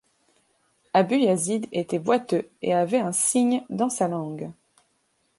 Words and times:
Abu 0.95 1.15
Yazid 1.19 1.67
était 1.71 1.99
boiteux 1.99 2.49
et 2.63 2.73
avait 2.73 2.97
un 2.97 3.11
signe 3.11 3.61
dans 3.69 3.91
sa 3.91 4.07
langue. 4.07 4.49